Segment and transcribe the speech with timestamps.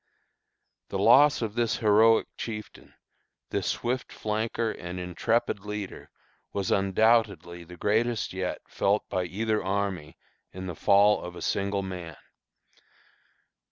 [0.89, 2.95] '"The loss of this heroic chieftain,
[3.51, 6.09] this swift flanker and intrepid leader,
[6.53, 10.17] was undoubtedly the greatest yet felt by either army
[10.51, 12.17] in the fall of a single man.